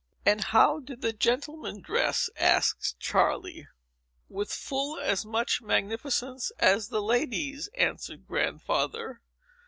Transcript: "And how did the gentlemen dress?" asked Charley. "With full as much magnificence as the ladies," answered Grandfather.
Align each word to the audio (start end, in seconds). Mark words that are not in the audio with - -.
"And 0.25 0.45
how 0.45 0.79
did 0.79 1.01
the 1.01 1.13
gentlemen 1.13 1.79
dress?" 1.79 2.27
asked 2.35 2.99
Charley. 2.99 3.67
"With 4.29 4.51
full 4.51 4.99
as 4.99 5.27
much 5.27 5.61
magnificence 5.61 6.51
as 6.57 6.87
the 6.87 7.03
ladies," 7.03 7.69
answered 7.77 8.25
Grandfather. 8.25 9.21